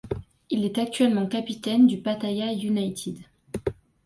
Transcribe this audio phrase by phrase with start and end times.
[0.49, 3.19] Il est actuellement capitaine du Pattaya United.